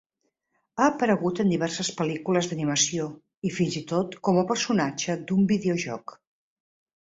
Ha 0.83 0.87
aparegut 0.91 1.41
en 1.43 1.53
diverses 1.55 1.91
pel·lícules 1.99 2.49
d'animació 2.53 3.07
i 3.51 3.53
fins 3.61 3.79
i 3.83 3.87
tot 3.95 4.19
com 4.29 4.43
a 4.43 4.47
personatge 4.55 5.21
d'un 5.29 5.49
videojoc. 5.57 6.21